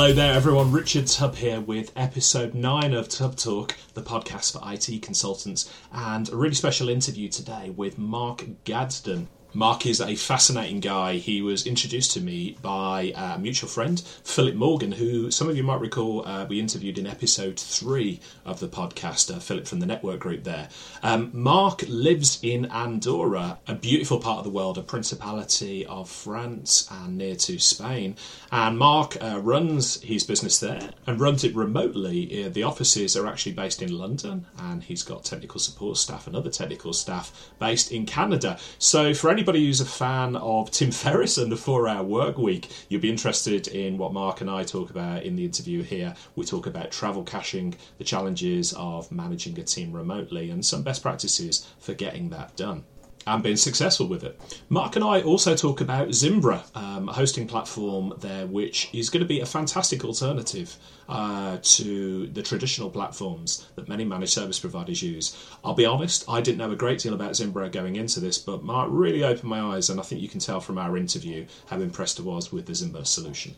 [0.00, 0.72] Hello there, everyone.
[0.72, 6.26] Richard Tubb here with episode 9 of Tubb Talk, the podcast for IT consultants, and
[6.30, 9.28] a really special interview today with Mark Gadsden.
[9.52, 11.14] Mark is a fascinating guy.
[11.14, 15.64] He was introduced to me by a mutual friend, Philip Morgan, who some of you
[15.64, 19.86] might recall uh, we interviewed in episode three of the podcast, uh, Philip from the
[19.86, 20.68] network group there.
[21.02, 26.88] Um, Mark lives in Andorra, a beautiful part of the world, a principality of France
[26.88, 28.14] and near to Spain.
[28.52, 32.44] And Mark uh, runs his business there and runs it remotely.
[32.44, 36.36] Uh, the offices are actually based in London, and he's got technical support staff and
[36.36, 38.56] other technical staff based in Canada.
[38.78, 42.36] So for any anybody who's a fan of Tim Ferriss and the Four Hour Work
[42.36, 46.14] Week, you'll be interested in what Mark and I talk about in the interview here.
[46.36, 51.00] We talk about travel caching, the challenges of managing a team remotely, and some best
[51.00, 52.84] practices for getting that done
[53.26, 54.40] and been successful with it.
[54.68, 59.22] Mark and I also talk about Zimbra, um, a hosting platform there, which is going
[59.22, 60.76] to be a fantastic alternative
[61.08, 65.36] uh, to the traditional platforms that many managed service providers use.
[65.64, 68.62] I'll be honest, I didn't know a great deal about Zimbra going into this, but
[68.62, 71.80] Mark really opened my eyes, and I think you can tell from our interview how
[71.80, 73.54] impressed I was with the Zimbra solution.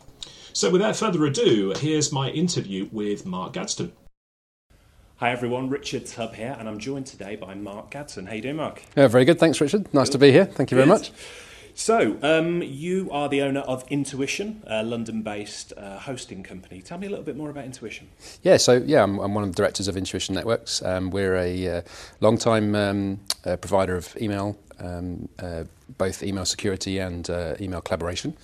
[0.51, 3.91] So, without further ado, here's my interview with Mark Gadsden.
[5.23, 8.25] Hi everyone, Richard Tubb here, and I'm joined today by Mark Gadsden.
[8.25, 8.83] How you doing, Mark?
[8.97, 9.39] Yeah, very good.
[9.39, 9.87] Thanks, Richard.
[9.93, 10.11] Nice good.
[10.11, 10.43] to be here.
[10.43, 11.13] Thank you very much.
[11.75, 16.81] So, um, you are the owner of Intuition, a London-based uh, hosting company.
[16.81, 18.09] Tell me a little bit more about Intuition.
[18.41, 20.83] Yeah, so yeah, I'm, I'm one of the directors of Intuition Networks.
[20.83, 21.81] Um, we're a uh,
[22.19, 25.63] long-time um, uh, provider of email, um, uh,
[25.97, 28.35] both email security and uh, email collaboration.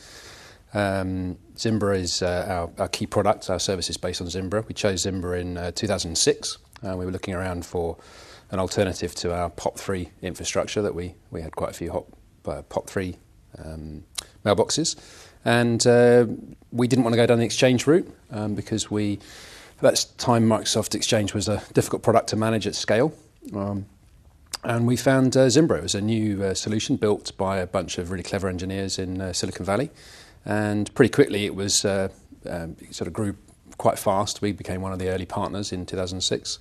[0.74, 3.50] Um, Zimbra is uh, our, our, key product.
[3.50, 4.64] Our service is based on Zimbra.
[4.68, 6.58] We chose Zimbra in uh, 2006.
[6.88, 7.98] Uh, we were looking around for
[8.52, 13.16] an alternative to our POP3 infrastructure that we, we had quite a few uh, POP3
[13.64, 14.04] um,
[14.46, 14.96] mailboxes.
[15.46, 16.26] And uh,
[16.72, 19.20] we didn't want to go down the exchange route um, because we,
[19.78, 23.14] at that time, Microsoft Exchange was a difficult product to manage at scale.
[23.54, 23.86] Um,
[24.64, 25.82] and we found uh, Zimbra.
[25.82, 29.32] as a new uh, solution built by a bunch of really clever engineers in uh,
[29.32, 29.90] Silicon Valley.
[30.46, 32.10] And pretty quickly, it was uh,
[32.46, 33.36] um, sort of grew
[33.80, 34.44] quite fast.
[34.44, 36.60] We became one of the early partners in 2006,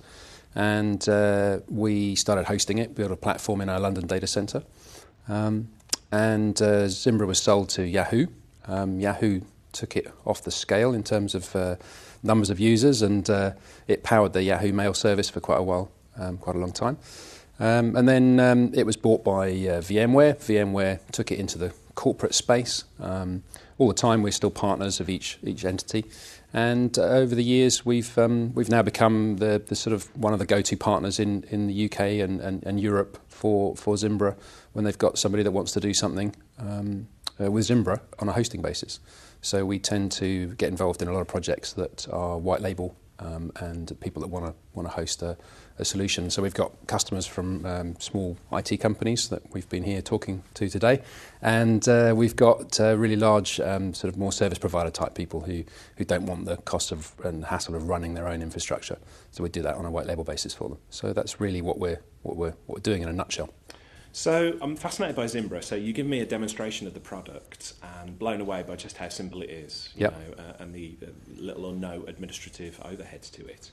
[0.55, 4.63] and uh, we started hosting it, built a platform in our London data center.
[5.27, 5.69] Um,
[6.11, 8.25] and uh, Zimbra was sold to Yahoo.
[8.67, 9.41] Um, Yahoo
[9.73, 11.75] took it off the scale in terms of uh,
[12.23, 13.51] numbers of users, and uh,
[13.87, 16.97] it powered the Yahoo Mail service for quite a while, um, quite a long time.
[17.59, 20.37] Um, and then um, it was bought by uh, VMware.
[20.37, 22.85] VMware took it into the corporate space.
[23.01, 23.43] Um,
[23.77, 26.05] all the time, we're still partners of each each entity,
[26.53, 30.33] and uh, over the years, we've um, we've now become the, the sort of one
[30.33, 34.35] of the go-to partners in, in the UK and, and, and Europe for for Zimbra
[34.73, 37.07] when they've got somebody that wants to do something um,
[37.39, 38.99] uh, with Zimbra on a hosting basis.
[39.41, 42.95] So we tend to get involved in a lot of projects that are white label
[43.19, 45.37] um, and people that want to want to host a,
[45.79, 46.29] a, solution.
[46.29, 50.69] So we've got customers from um, small IT companies that we've been here talking to
[50.69, 51.01] today,
[51.41, 55.41] and uh, we've got uh, really large um, sort of more service provider type people
[55.41, 55.63] who
[55.97, 58.97] who don't want the cost of and hassle of running their own infrastructure.
[59.31, 60.77] So we do that on a white label basis for them.
[60.89, 63.49] So that's really what we're what we're what we're doing in a nutshell.
[64.11, 65.61] So I'm fascinated by Zimbra.
[65.61, 69.09] So you give me a demonstration of the product and blown away by just how
[69.09, 70.13] simple it is, you yep.
[70.13, 73.71] know, uh, and the, the, little or no administrative overheads to it.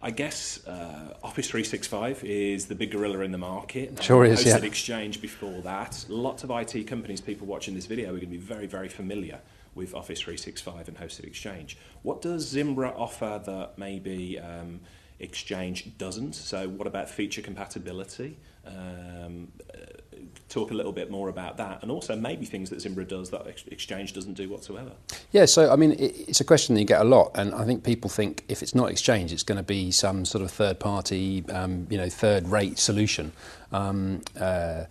[0.00, 4.00] I guess uh, Office 365 is the big gorilla in the market.
[4.00, 4.58] Sure is, yeah.
[4.58, 6.04] Exchange before that.
[6.08, 9.40] Lots of IT companies, people watching this video, are going to be very, very familiar
[9.74, 11.78] with Office 365 and Hosted Exchange.
[12.02, 14.80] What does Zimbra offer that maybe um,
[15.18, 16.34] Exchange doesn't?
[16.34, 18.38] So, what about feature compatibility?
[18.64, 20.07] Um, uh,
[20.48, 23.46] talk a little bit more about that, and also maybe things that Zimbra does that
[23.70, 24.92] Exchange doesn't do whatsoever.
[25.32, 27.84] Yeah, so I mean, it's a question that you get a lot, and I think
[27.84, 31.86] people think if it's not Exchange, it's going to be some sort of third-party, um,
[31.90, 33.32] you know, third-rate solution.
[33.72, 34.84] Um, uh,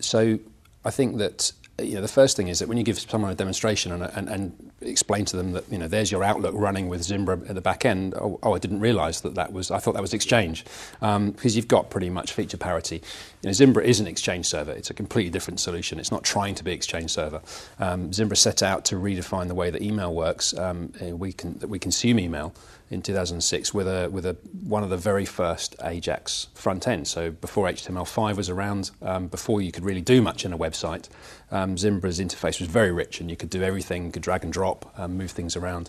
[0.00, 0.38] so
[0.84, 3.34] I think that you know, the first thing is that when you give someone a
[3.34, 7.02] demonstration and, and, and explain to them that you know there's your Outlook running with
[7.02, 8.14] Zimbra at the back end.
[8.14, 9.70] Oh, oh I didn't realise that that was.
[9.70, 10.64] I thought that was Exchange
[11.02, 12.96] um, because you've got pretty much feature parity.
[13.42, 14.72] You know, Zimbra is an Exchange server.
[14.72, 15.98] It's a completely different solution.
[15.98, 17.40] It's not trying to be Exchange server.
[17.78, 20.56] Um, Zimbra set out to redefine the way that email works.
[20.56, 22.54] Um, we can that we consume email
[22.90, 27.10] in 2006 with a with a one of the very first Ajax front ends.
[27.10, 31.08] So before HTML5 was around, um, before you could really do much in a website,
[31.50, 34.52] um, Zimbra's interface was very rich, and you could do everything, You could drag and
[34.52, 35.88] drop, um, move things around,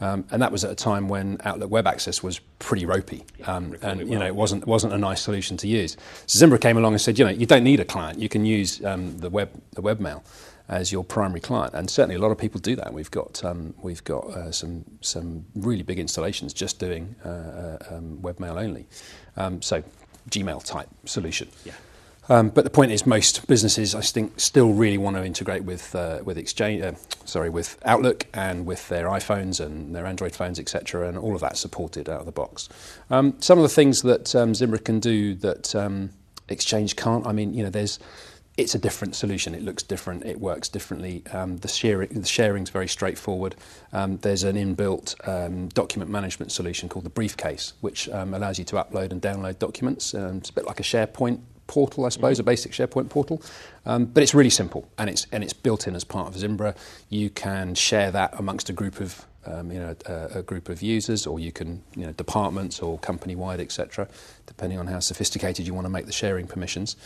[0.00, 3.76] um, and that was at a time when Outlook Web Access was pretty ropey, um,
[3.82, 5.96] and you know it wasn't wasn't a nice solution to use.
[6.26, 8.44] So Zimbra came along and said, you know, you don't need a client, you can
[8.44, 10.22] use um, the web the webmail.
[10.68, 11.72] as your primary client.
[11.72, 12.92] And certainly a lot of people do that.
[12.92, 17.78] We've got um, we've got uh, some some really big installations just doing uh, uh
[17.90, 18.86] um, webmail only.
[19.36, 19.82] Um, so
[20.30, 21.48] Gmail type solution.
[21.64, 21.72] Yeah.
[22.28, 25.94] Um, but the point is, most businesses, I think, still really want to integrate with
[25.94, 26.92] uh, with Exchange, uh,
[27.24, 31.40] sorry, with Outlook and with their iPhones and their Android phones, etc., and all of
[31.40, 32.68] that supported out of the box.
[33.10, 35.74] Um, some of the things that um, Zimbra can do that
[36.50, 37.26] Exchange can't.
[37.26, 37.98] I mean, you know, there's
[38.56, 39.54] it's a different solution.
[39.54, 40.24] It looks different.
[40.26, 41.22] It works differently.
[41.24, 43.54] The sharing sharing's very straightforward.
[43.92, 49.12] There's an inbuilt um, document management solution called the Briefcase, which allows you to upload
[49.12, 50.12] and download documents.
[50.12, 52.48] Um, it's a bit like a SharePoint portal, I suppose, mm-hmm.
[52.48, 53.40] a basic SharePoint portal.
[53.86, 56.74] Um, but it's really simple, and it's and it's built in as part of Zimbra.
[57.08, 60.82] You can share that amongst a group of um, you know a, a, group of
[60.82, 64.08] users, or you can you know departments or company wide, etc.
[64.46, 66.96] Depending on how sophisticated you want to make the sharing permissions.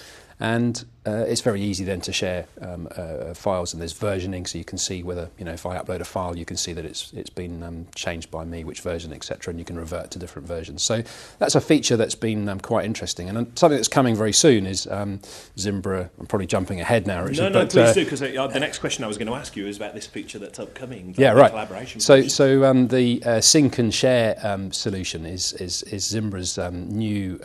[0.42, 4.58] And uh, it's very easy then to share um, uh, files, and there's versioning, so
[4.58, 6.84] you can see whether you know if I upload a file, you can see that
[6.84, 10.18] it's it's been um, changed by me, which version, etc., and you can revert to
[10.18, 10.82] different versions.
[10.82, 11.04] So
[11.38, 14.88] that's a feature that's been um, quite interesting, and something that's coming very soon is
[14.88, 15.20] um,
[15.56, 16.10] Zimbra.
[16.18, 17.42] I'm probably jumping ahead now, Richard.
[17.42, 19.34] No, no, but, please uh, do, because uh, the next question I was going to
[19.34, 21.14] ask you is about this feature that's upcoming.
[21.16, 21.50] Yeah, right.
[21.50, 22.00] Collaboration.
[22.00, 27.38] So, so um, the uh, sync and share um, solution is is, is Zimbra's new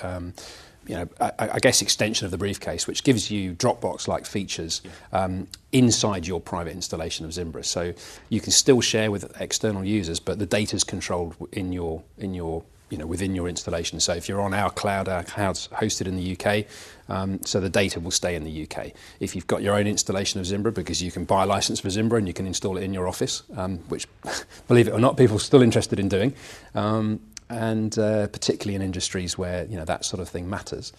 [0.87, 4.81] you know, I, I, guess extension of the briefcase, which gives you Dropbox-like features
[5.11, 7.63] um, inside your private installation of Zimbra.
[7.63, 7.93] So
[8.29, 12.33] you can still share with external users, but the data is controlled in your in
[12.33, 13.99] your you know within your installation.
[13.99, 16.65] So if you're on our cloud, our cloud's hosted in the UK,
[17.09, 18.91] um, so the data will stay in the UK.
[19.19, 21.89] If you've got your own installation of Zimbra, because you can buy a license for
[21.89, 24.07] Zimbra and you can install it in your office, um, which,
[24.67, 26.33] believe it or not, people are still interested in doing.
[26.75, 30.93] Um, and uh, particularly in industries where you know that sort of thing matters.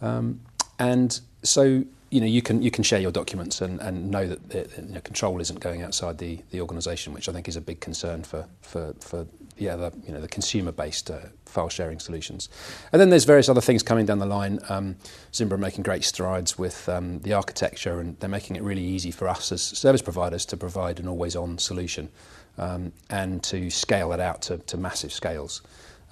[0.00, 0.40] Um,
[0.78, 4.50] and so you know you can you can share your documents and, and know that
[4.50, 7.60] the, you know, control isn't going outside the, the organisation, which I think is a
[7.60, 11.98] big concern for for, for yeah the you know the consumer based uh, file sharing
[11.98, 12.48] solutions.
[12.92, 14.58] And then there's various other things coming down the line.
[14.68, 14.96] Um,
[15.34, 19.10] Zimbra are making great strides with um, the architecture, and they're making it really easy
[19.10, 22.10] for us as service providers to provide an always on solution
[22.58, 25.62] um, and to scale it out to, to massive scales.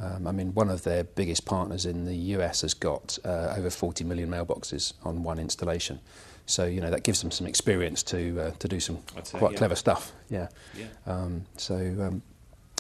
[0.03, 3.71] Um, I mean, one of their biggest partners in the US has got uh, over
[3.71, 6.01] 40 million mailboxes on one installation.
[6.45, 8.99] So you know that gives them some experience to uh, to do some
[9.33, 10.13] quite clever stuff.
[10.29, 10.49] Yeah.
[10.77, 10.87] yeah.
[11.07, 12.23] Um, so um,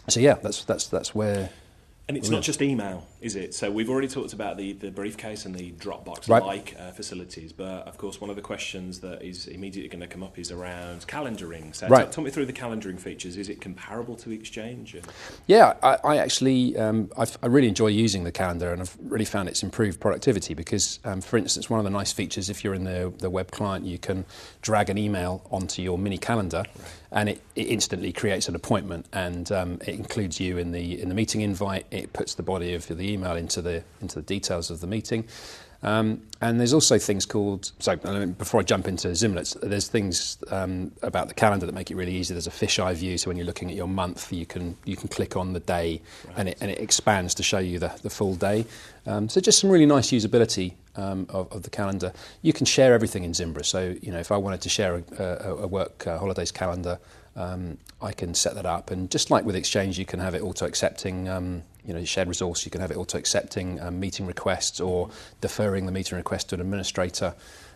[0.08, 1.50] so yeah, that's that's that's where
[2.08, 3.54] and it's not just email, is it?
[3.54, 6.76] So we've already talked about the, the briefcase and the Dropbox-like right.
[6.80, 10.22] uh, facilities, but of course one of the questions that is immediately going to come
[10.22, 11.74] up is around calendaring.
[11.74, 12.10] So right.
[12.10, 13.36] talk me through the calendaring features.
[13.36, 14.96] Is it comparable to Exchange?
[15.46, 19.48] Yeah, I, I actually um, i really enjoy using the calendar, and I've really found
[19.48, 22.84] it's improved productivity because, um, for instance, one of the nice features if you're in
[22.84, 24.24] the, the web client, you can
[24.62, 26.64] drag an email onto your mini calendar.
[26.76, 31.00] Right and it, it instantly creates an appointment and um, it includes you in the
[31.00, 31.86] in the meeting invite.
[31.90, 35.26] It puts the body of the email into the into the details of the meeting.
[35.84, 40.92] Um, and there's also things called, so before I jump into Zimlets, there's things um,
[41.02, 42.34] about the calendar that make it really easy.
[42.34, 45.08] There's a fisheye view, so when you're looking at your month, you can you can
[45.08, 46.34] click on the day right.
[46.38, 48.64] and, it, and it expands to show you the, the full day.
[49.06, 52.12] Um, so just some really nice usability um, of, of, the calendar.
[52.42, 53.64] You can share everything in Zimbra.
[53.64, 57.00] So you know, if I wanted to share a, a, a work uh, holidays calendar,
[57.34, 58.92] um, I can set that up.
[58.92, 61.28] And just like with Exchange, you can have it auto accepting.
[61.84, 62.64] You know, shared resource.
[62.64, 65.10] You can have it auto accepting um, meeting requests or
[65.40, 67.34] deferring the meeting request to an administrator.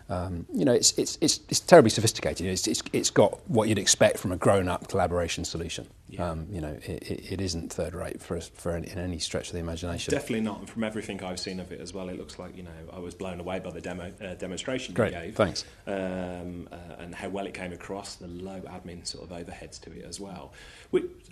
[0.09, 2.47] Um, you know, it's, it's, it's, it's terribly sophisticated.
[2.47, 5.89] It's, it's, it's got what you'd expect from a grown-up collaboration solution.
[6.09, 6.31] Yeah.
[6.31, 9.55] Um, you know, it, it, it isn't third-rate for, for any, in any stretch of
[9.55, 10.13] the imagination.
[10.13, 10.61] Definitely not.
[10.61, 13.01] And from everything I've seen of it as well, it looks like, you know, I
[13.01, 15.13] was blown away by the demo uh, demonstration Great.
[15.13, 15.35] you gave.
[15.35, 15.65] thanks.
[15.89, 19.93] Um, uh, and how well it came across, the low admin sort of overheads to
[19.93, 20.53] it as well.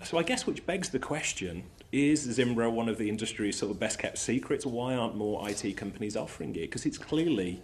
[0.02, 1.62] so I guess which begs the question,
[1.93, 4.66] is Zimbra one of the industry's sort of best-kept secrets?
[4.66, 6.62] Why aren't more IT companies offering it?
[6.62, 7.62] Because it's clearly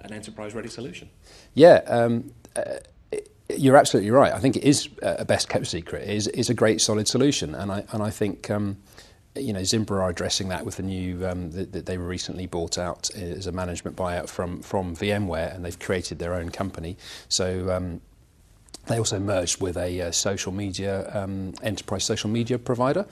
[0.00, 1.08] an enterprise ready solution.
[1.54, 2.62] Yeah, um, uh,
[3.56, 4.32] you're absolutely right.
[4.32, 6.08] I think it is a best kept secret.
[6.08, 8.50] It is is a great solid solution, and I and I think.
[8.50, 8.78] Um,
[9.34, 12.76] you know, Zimbra are addressing that with the new um, that they were recently bought
[12.76, 16.98] out as a management buyout from from VMware, and they've created their own company.
[17.30, 18.02] So um,
[18.88, 23.06] they also merged with a uh, social media um, enterprise social media provider.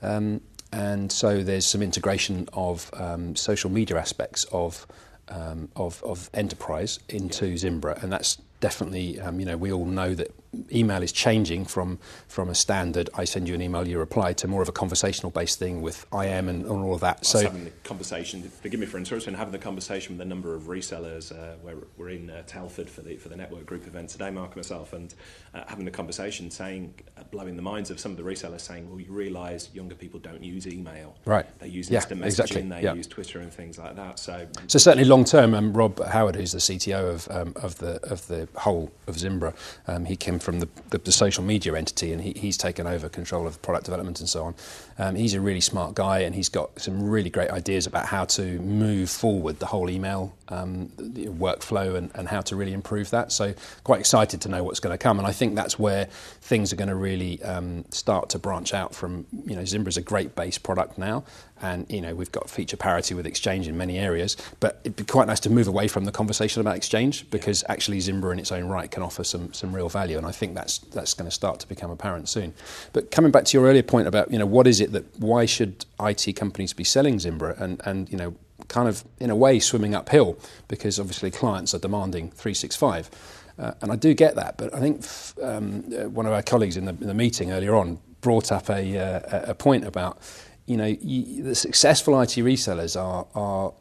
[0.00, 0.40] Um,
[0.72, 4.86] and so there's some integration of um, social media aspects of
[5.30, 7.56] um, of, of enterprise into yeah.
[7.56, 10.34] Zimbra, and that's definitely um, you know we all know that
[10.72, 14.48] email is changing from from a standard I send you an email, you reply to
[14.48, 17.24] more of a conversational based thing with IM and, and all of that.
[17.24, 20.64] so having the conversation, forgive me for interrupting, having the conversation with a number of
[20.64, 21.32] resellers.
[21.32, 24.50] Uh, where we're in uh, Telford for the for the network group event today, Mark
[24.50, 25.14] and myself, and
[25.54, 28.88] uh, having the conversation, saying, uh, blowing the minds of some of the resellers, saying,
[28.88, 31.46] well, you realise younger people don't use email, right?
[31.58, 32.62] They use yeah, instant messaging, exactly.
[32.62, 32.94] they yeah.
[32.94, 34.18] use Twitter and things like that.
[34.18, 38.00] So, so certainly long term, um, Rob Howard, who's the CTO of um, of the
[38.10, 39.54] of the whole of Zimbra,
[39.86, 43.08] um, he came from the, the, the, social media entity, and he, he's taken over
[43.08, 44.54] control of product development and so on.
[44.98, 48.24] Um, he's a really smart guy, and he's got some really great ideas about how
[48.26, 53.32] to move forward the whole email um, workflow and, and how to really improve that.
[53.32, 53.54] So
[53.84, 56.06] quite excited to know what's going to come, and I think that's where
[56.40, 59.26] things are going to really um, start to branch out from.
[59.44, 61.24] You know, Zimbra is a great base product now,
[61.62, 65.04] and you know we've got feature parity with Exchange in many areas, but it'd be
[65.04, 67.72] quite nice to move away from the conversation about Exchange because yeah.
[67.72, 70.54] actually Zimbra in its own right can offer some some real value, and I think
[70.54, 72.54] that's that's going to start to become apparent soon.
[72.92, 75.46] But coming back to your earlier point about you know what is it that why
[75.46, 78.34] should IT companies be selling Zimbra and and you know
[78.68, 83.10] kind of in a way swimming uphill because obviously clients are demanding 365.
[83.58, 85.04] Uh, and I do get that, but I think
[85.42, 88.70] um, uh, one of our colleagues in the, in the, meeting earlier on brought up
[88.70, 90.18] a, uh, a point about,
[90.66, 93.72] you know, you, the successful IT resellers are, are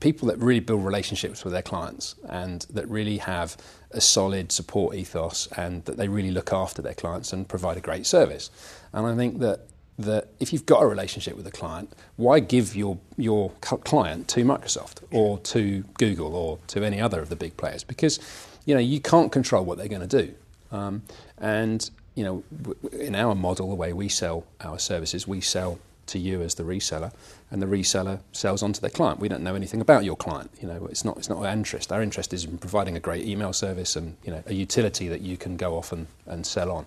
[0.00, 3.56] people that really build relationships with their clients and that really have
[3.92, 7.80] a solid support ethos and that they really look after their clients and provide a
[7.80, 8.50] great service.
[8.92, 9.60] And I think that
[9.98, 14.44] that if you've got a relationship with a client, why give your your client to
[14.44, 17.82] Microsoft or to Google or to any other of the big players?
[17.82, 18.20] Because
[18.64, 20.34] you know you can't control what they're going to do,
[20.70, 21.02] um,
[21.38, 22.44] and you know
[22.92, 26.62] in our model, the way we sell our services, we sell to you as the
[26.62, 27.12] reseller,
[27.50, 29.20] and the reseller sells on to their client.
[29.20, 30.50] We don't know anything about your client.
[30.60, 31.92] You know, it's not it's not our interest.
[31.92, 35.20] Our interest is in providing a great email service and you know a utility that
[35.20, 36.86] you can go off and, and sell on.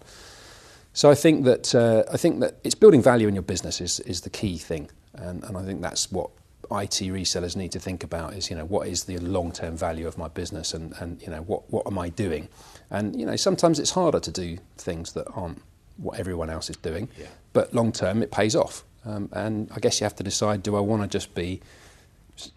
[0.93, 3.99] So I think that uh, I think that it's building value in your business is,
[4.01, 6.29] is the key thing, and, and I think that's what
[6.71, 10.07] IT resellers need to think about is you know what is the long term value
[10.07, 12.49] of my business and, and you know what what am I doing,
[12.89, 15.61] and you know sometimes it's harder to do things that aren't
[15.97, 17.27] what everyone else is doing, yeah.
[17.53, 20.75] but long term it pays off, um, and I guess you have to decide do
[20.75, 21.61] I want to just be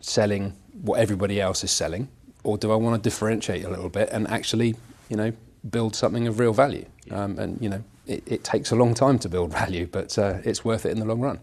[0.01, 2.09] selling what everybody else is selling,
[2.43, 4.77] or do I want to differentiate a little bit and actually
[5.09, 5.33] you know
[5.69, 9.19] build something of real value, um, and you know it, it, takes a long time
[9.21, 11.41] to build value, but uh, it's worth it in the long run.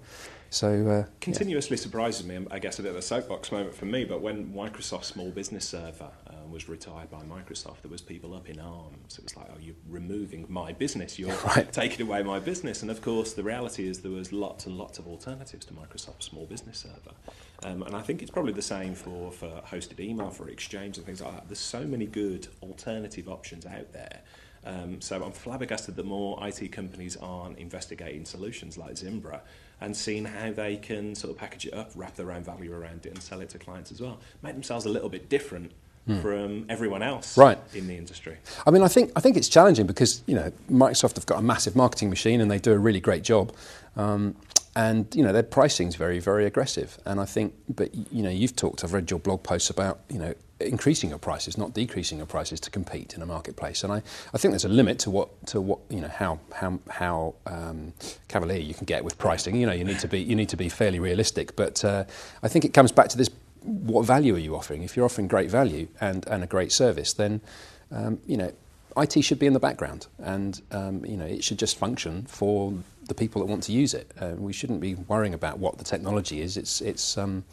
[0.50, 1.84] So uh, continuously yeah.
[1.84, 2.46] surprises me.
[2.52, 4.04] I guess a bit of a soapbox moment for me.
[4.04, 6.10] But when Microsoft Small Business Server
[6.52, 9.18] was retired by Microsoft, there was people up in arms.
[9.18, 11.18] It was like, "Oh, you're removing my business.
[11.18, 11.72] You're right.
[11.72, 15.00] taking away my business." And of course, the reality is there was lots and lots
[15.00, 17.16] of alternatives to Microsoft Small Business Server.
[17.64, 21.06] Um, and I think it's probably the same for for hosted email, for Exchange, and
[21.06, 21.48] things like that.
[21.48, 24.22] There's so many good alternative options out there.
[24.64, 29.42] Um, so I'm flabbergasted that more IT companies aren't investigating solutions like Zimbra
[29.80, 33.06] and seeing how they can sort of package it up, wrap their own value around
[33.06, 34.20] it, and sell it to clients as well.
[34.44, 35.72] Make themselves a little bit different
[36.08, 36.22] mm.
[36.22, 37.58] from everyone else right.
[37.74, 38.38] in the industry.
[38.66, 41.44] I mean, I think I think it's challenging because you know Microsoft have got a
[41.44, 43.54] massive marketing machine and they do a really great job.
[43.96, 44.36] Um,
[44.74, 48.30] and you know their pricing is very very aggressive and i think but you know
[48.30, 50.34] you've talked i've read your blog posts about you know
[50.66, 53.84] increasing your prices, not decreasing your prices to compete in a marketplace.
[53.84, 54.02] And I,
[54.34, 57.94] I think there's a limit to what to what you know how how how um,
[58.28, 59.56] cavalier you can get with pricing.
[59.56, 61.56] You know, you need to be you need to be fairly realistic.
[61.56, 62.06] But uh,
[62.44, 63.30] I think it comes back to this:
[63.64, 64.84] what value are you offering?
[64.84, 67.42] If you're offering great value and and a great service, then
[67.92, 68.52] um, you know.
[68.98, 72.74] IT should be in the background, and um, you know it should just function for
[73.08, 74.12] the people that want to use it.
[74.20, 76.58] Uh, we shouldn't be worrying about what the technology is.
[76.58, 77.46] It's it's um,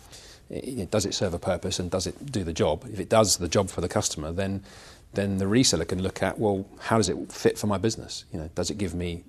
[0.50, 2.85] it, does it serve a purpose and does it do the job?
[2.93, 4.62] If it does the job for the customer, then
[5.15, 8.25] then the reseller can look at well, how does it fit for my business?
[8.33, 9.25] You know, does it give me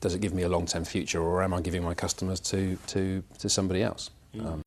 [0.00, 2.76] does it give me a long term future, or am I giving my customers to
[2.88, 4.10] to to somebody else?
[4.34, 4.46] Mm.
[4.46, 4.62] Um,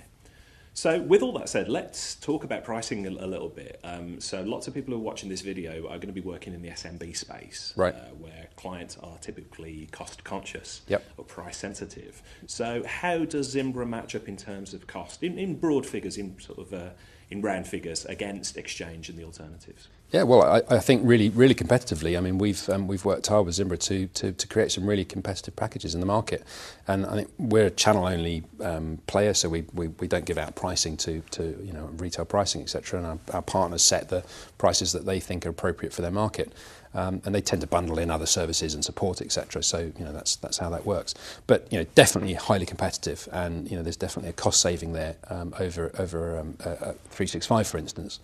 [0.76, 3.80] so, with all that said, let's talk about pricing a, a little bit.
[3.84, 6.54] Um, so, lots of people who are watching this video are going to be working
[6.54, 7.94] in the SMB space, right.
[7.94, 11.06] uh, where clients are typically cost conscious yep.
[11.18, 12.24] or price sensitive.
[12.48, 16.40] So, how does Zimbra match up in terms of cost, in, in broad figures, in
[16.40, 16.90] sort of uh,
[17.34, 19.88] in round figures, against Exchange and the alternatives?
[20.12, 22.16] Yeah, well, I, I, think really, really competitively.
[22.16, 25.04] I mean, we've um, we've worked hard with Zimbra to, to, to create some really
[25.04, 26.44] competitive packages in the market,
[26.88, 30.38] and I think we're a channel only um, player, so we, we, we don't give
[30.38, 33.00] out pricing to, to you know retail pricing, etc.
[33.00, 34.24] And our, our partners set the
[34.60, 36.54] prices that they think are appropriate for their market.
[36.96, 39.64] Um, and they tend to bundle in other services and support, etc.
[39.64, 41.16] So you know that's that's how that works.
[41.48, 45.16] But you know definitely highly competitive, and you know there's definitely a cost saving there
[45.30, 48.20] um, over over um, a, a 365, for instance.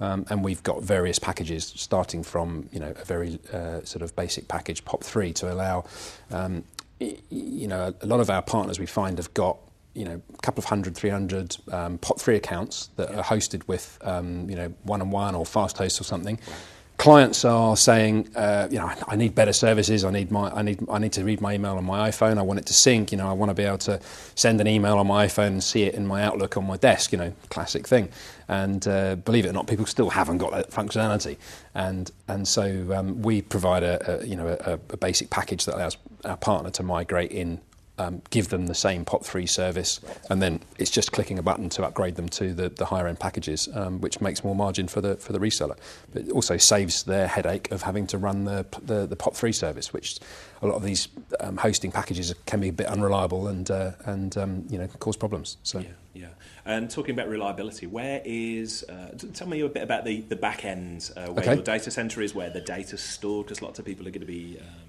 [0.00, 4.16] Um, and we've got various packages starting from you know a very uh, sort of
[4.16, 5.84] basic package POP3 to allow
[6.30, 6.64] um,
[6.98, 9.58] you know a lot of our partners we find have got
[9.94, 13.18] you know a couple of hundred, 300 um, POP3 accounts that yeah.
[13.18, 16.36] are hosted with um, you know one on one or fast host or something.
[16.36, 16.56] Right
[16.96, 20.04] clients are saying, uh, you know, I need better services.
[20.04, 22.38] I need my, I need, I need to read my email on my iPhone.
[22.38, 23.12] I want it to sync.
[23.12, 24.00] You know, I want to be able to
[24.34, 27.12] send an email on my iPhone and see it in my Outlook on my desk.
[27.12, 28.08] You know, classic thing.
[28.48, 31.36] And uh, believe it or not, people still haven't got that functionality.
[31.74, 35.74] And and so um, we provide a, a you know a, a, basic package that
[35.74, 37.60] allows our partner to migrate in
[37.98, 41.84] um, give them the same POP3 service, and then it's just clicking a button to
[41.84, 45.16] upgrade them to the, the higher end packages, um, which makes more margin for the
[45.16, 45.76] for the reseller.
[46.12, 49.92] But it also saves their headache of having to run the the, the POP3 service,
[49.92, 50.18] which
[50.62, 51.08] a lot of these
[51.40, 55.16] um, hosting packages can be a bit unreliable and uh, and um, you know cause
[55.16, 55.58] problems.
[55.62, 55.78] So.
[55.78, 56.28] Yeah, yeah.
[56.66, 58.84] And talking about reliability, where is?
[58.84, 61.54] Uh, tell me a bit about the the back end, uh, where okay.
[61.54, 64.26] your data center is, where the data's stored, because lots of people are going to
[64.26, 64.83] be um,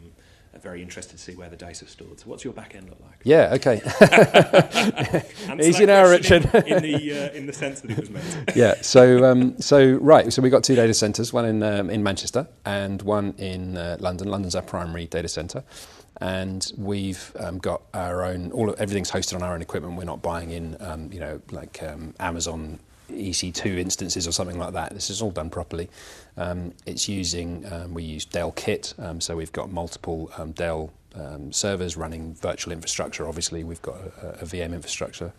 [0.62, 2.20] very interested to see where the data is stored.
[2.20, 3.20] So, what's your back end look like?
[3.24, 3.82] Yeah, okay.
[5.62, 6.46] Easy now, Richard.
[6.54, 8.52] in, in, the uh, in the sense that it was meant.
[8.56, 8.76] yeah.
[8.82, 10.32] So um, so right.
[10.32, 13.98] So we've got two data centres, one in um, in Manchester and one in uh,
[14.00, 14.30] London.
[14.30, 15.64] London's our primary data centre.
[16.22, 19.98] And we've um, got our own, all of, everything's hosted on our own equipment.
[19.98, 24.74] We're not buying in, um, you know, like um, Amazon EC2 instances or something like
[24.74, 24.94] that.
[24.94, 25.90] This is all done properly.
[26.38, 30.92] Um, it's using, um, we use Dell Kit, um, so we've got multiple um, Dell
[31.16, 33.28] um, servers running virtual infrastructure.
[33.28, 35.32] Obviously, we've got a, a VM infrastructure.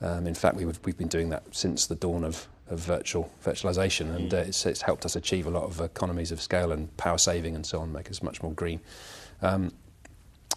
[0.00, 3.30] Um, in fact, we have we've been doing that since the dawn of, of virtual
[3.44, 6.96] virtualization, and uh, it's, it's, helped us achieve a lot of economies of scale and
[6.96, 8.80] power saving and so on, make us much more green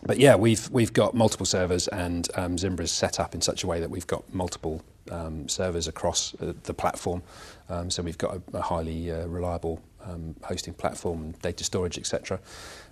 [0.03, 3.63] but yeah, we've we've got multiple servers, and um, Zimbra is set up in such
[3.63, 7.23] a way that we've got multiple um, servers across uh, the platform.
[7.69, 12.39] Um, so we've got a, a highly uh, reliable um, hosting platform, data storage, etc.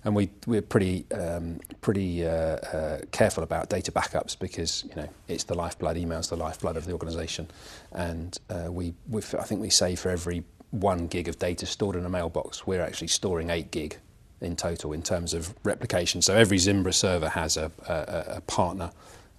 [0.04, 5.08] And we we're pretty um, pretty uh, uh, careful about data backups because you know
[5.28, 5.96] it's the lifeblood.
[5.96, 7.48] Email's the lifeblood of the organisation,
[7.92, 12.04] and uh, we I think we say for every one gig of data stored in
[12.06, 13.96] a mailbox, we're actually storing eight gig
[14.40, 16.22] in total in terms of replication.
[16.22, 18.90] So every Zimbra server has a, a, a partner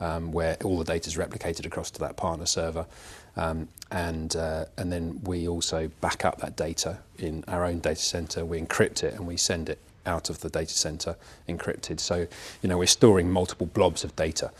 [0.01, 2.85] um, where all the data is replicated across to that partner server.
[3.37, 8.01] Um, and, uh, and then we also back up that data in our own data
[8.01, 8.43] center.
[8.43, 11.15] We encrypt it and we send it out of the data center
[11.47, 11.99] encrypted.
[11.99, 12.27] So,
[12.61, 14.51] you know, we're storing multiple blobs of data.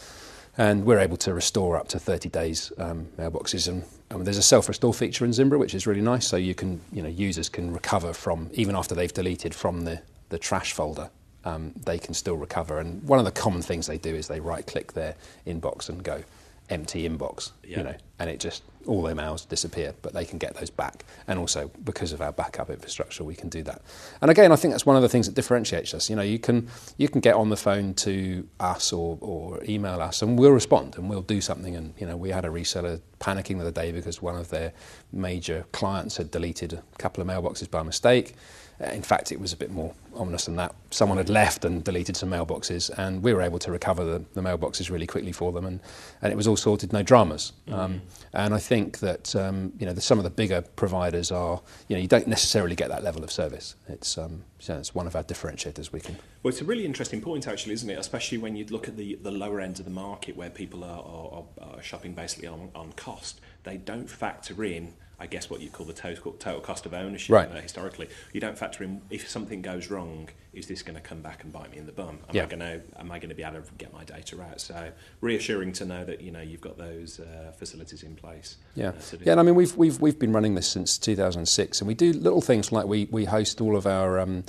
[0.58, 3.68] And we're able to restore up to 30 days um, mailboxes.
[3.68, 6.28] And, and there's a self-restore feature in Zimbra, which is really nice.
[6.28, 10.02] So you can, you know, users can recover from, even after they've deleted from the,
[10.30, 11.10] the trash folder
[11.46, 12.80] um, they can still recover.
[12.80, 16.04] And one of the common things they do is they right click their inbox and
[16.04, 16.24] go
[16.72, 17.78] empty inbox, yeah.
[17.78, 21.06] you know, and it just all their mails disappear, but they can get those back.
[21.28, 23.82] And also because of our backup infrastructure, we can do that.
[24.22, 26.10] And again, I think that's one of the things that differentiates us.
[26.10, 30.02] You know, you can you can get on the phone to us or, or email
[30.02, 31.76] us, and we'll respond and we'll do something.
[31.76, 34.74] And you know, we had a reseller panicking the other day because one of their
[35.12, 38.36] major clients had deleted a couple of mailboxes by mistake
[38.82, 40.74] in fact, it was a bit more ominous than that.
[40.90, 44.42] Someone had left and deleted some mailboxes, and we were able to recover the, the
[44.42, 45.80] mailboxes really quickly for them, and,
[46.22, 47.54] and it was all sorted, no dramas.
[47.68, 47.80] Mm-hmm.
[47.80, 48.02] Um,
[48.34, 51.96] and I think that um, you know the, some of the bigger providers are you
[51.96, 53.76] know you don't necessarily get that level of service.
[53.88, 55.92] It's um, so it's one of our differentiators.
[55.92, 56.18] We can.
[56.42, 58.00] Well, it's a really interesting point, actually, isn't it?
[58.00, 61.04] Especially when you look at the, the lower end of the market, where people are,
[61.04, 63.42] are, are shopping basically on, on cost.
[63.64, 67.32] They don't factor in I guess what you call the total total cost of ownership
[67.32, 67.48] right.
[67.48, 68.10] uh, historically.
[68.34, 71.54] You don't factor in if something goes wrong, is this going to come back and
[71.54, 72.18] bite me in the bum?
[72.28, 72.44] Am yeah.
[72.44, 74.60] I going to am I going to be able to get my data out?
[74.60, 78.58] So reassuring to know that you know you've got those uh, facilities in place.
[78.74, 79.34] Yeah, uh, yeah.
[79.34, 82.42] And I mean we've we've we've been running this since 2006, and we do little
[82.42, 84.20] things like we we host all of our.
[84.20, 84.44] Um,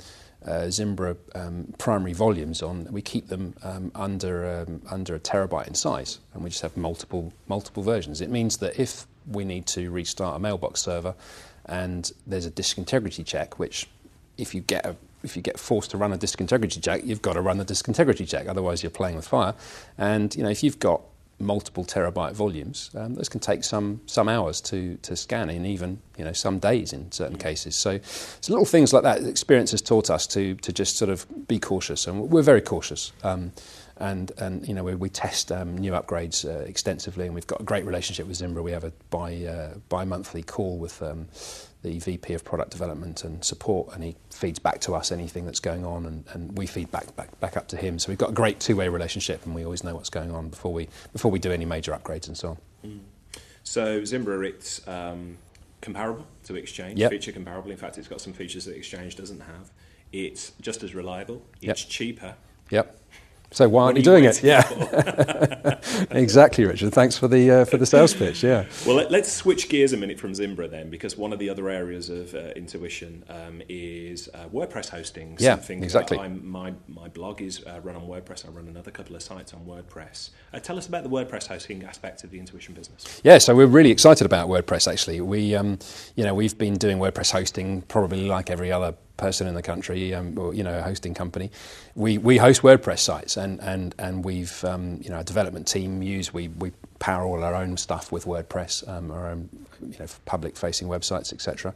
[0.45, 2.85] uh, Zimbra um, primary volumes on.
[2.91, 6.75] We keep them um, under um, under a terabyte in size, and we just have
[6.75, 8.19] multiple multiple versions.
[8.19, 11.15] It means that if we need to restart a mailbox server,
[11.65, 13.87] and there's a disk integrity check, which
[14.37, 17.21] if you get a if you get forced to run a disk integrity check, you've
[17.21, 18.47] got to run the disk integrity check.
[18.47, 19.55] Otherwise, you're playing with fire.
[19.97, 21.01] And you know, if you've got
[21.39, 25.99] multiple terabyte volumes, um, those can take some some hours to to scan in, even
[26.17, 27.75] you know some days in certain cases.
[27.75, 29.23] So, so little things like that.
[29.23, 33.13] Experience has taught us to to just sort of be cautious, and we're very cautious.
[33.23, 33.51] Um,
[33.97, 37.61] and and you know we, we test um, new upgrades uh, extensively, and we've got
[37.61, 38.61] a great relationship with Zimbra.
[38.63, 41.27] We have a bi uh, bi-monthly call with um,
[41.83, 45.59] the VP of product development and support, and he feeds back to us anything that's
[45.59, 47.99] going on, and, and we feed back, back back up to him.
[47.99, 50.73] So we've got a great two-way relationship, and we always know what's going on before
[50.73, 52.57] we before we do any major upgrades and so on.
[52.85, 52.99] Mm.
[53.63, 55.37] So Zimbra, it's um,
[55.81, 57.11] comparable to Exchange, Yep.
[57.11, 57.71] feature comparable.
[57.71, 59.71] In fact, it's got some features that Exchange doesn't have.
[60.11, 61.41] It's just as reliable.
[61.61, 61.71] Yep.
[61.71, 62.35] It's cheaper.
[62.69, 62.99] Yep.
[63.53, 64.41] So why aren't you doing it?
[64.41, 64.67] Yeah,
[66.11, 66.91] exactly, Richard.
[66.91, 68.43] Thanks for the uh, for the sales pitch.
[68.43, 68.65] Yeah.
[68.85, 71.69] Well, let, us switch gears a minute from Zimbra then, because one of the other
[71.69, 75.37] areas of uh, intuition um, is uh, WordPress hosting.
[75.39, 76.17] Yeah, exactly.
[76.17, 78.47] My my blog is uh, run on WordPress.
[78.47, 80.31] I run another couple of sites on WordPress.
[80.51, 83.21] Uh, tell us about the WordPress hosting aspect of the intuition business.
[83.23, 84.91] Yeah, so we're really excited about WordPress.
[84.91, 85.77] Actually, we, um,
[86.15, 90.13] you know, we've been doing WordPress hosting probably like every other person in the country,
[90.13, 91.51] um, or you know, a hosting company.
[91.95, 96.01] We we host WordPress sites, and and and we've um, you know, a development team
[96.01, 99.49] use we we power all our own stuff with WordPress, um, our own
[99.81, 101.73] you know, public-facing websites, etc.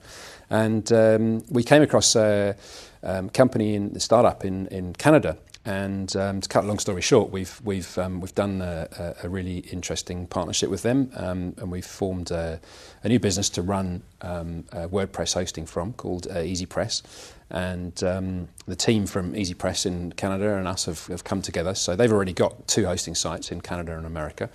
[0.50, 2.56] And um, we came across a
[3.04, 5.38] um, company in the startup in in Canada
[5.68, 9.28] and um, to cut a long story short, we've we've um, we've done a, a,
[9.28, 12.62] really interesting partnership with them, um, and we've formed a,
[13.04, 17.34] a new business to run um, WordPress hosting from called uh, EasyPress.
[17.50, 21.76] And um, the team from EasyPress in Canada and us have, have come together.
[21.76, 24.50] So they've already got two hosting sites in Canada and America.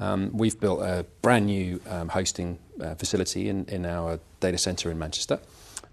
[0.00, 4.98] Um, we've built a brand new hosting uh, facility in, in our data center in
[4.98, 5.38] Manchester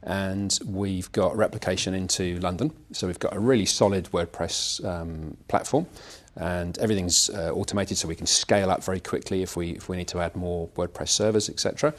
[0.06, 2.72] and we've got replication into London.
[2.92, 5.88] So we've got a really solid WordPress um, platform,
[6.36, 9.98] and everything's uh, automated, so we can scale up very quickly if we if we
[9.98, 11.94] need to add more WordPress servers, etc.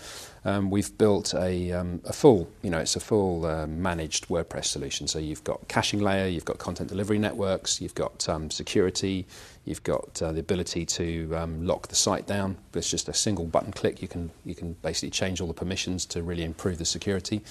[0.45, 4.67] Um, we've built a, um, a full, you know, it's a full uh, managed WordPress
[4.67, 5.09] solution.
[5.09, 9.27] So you've got caching layer, you've got content delivery networks, you've got um, security,
[9.65, 12.57] you've got uh, the ability to um, lock the site down.
[12.75, 14.03] It's just a single button click.
[14.03, 17.43] You can you can basically change all the permissions to really improve the security.